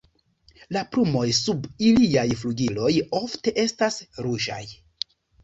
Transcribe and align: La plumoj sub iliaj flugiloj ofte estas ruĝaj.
La 0.77 0.81
plumoj 0.95 1.25
sub 1.39 1.67
iliaj 1.89 2.23
flugiloj 2.41 2.89
ofte 3.21 3.55
estas 3.67 4.01
ruĝaj. 4.27 4.61